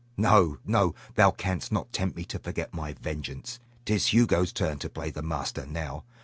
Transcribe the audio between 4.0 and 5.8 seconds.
Hugo's turn to play the master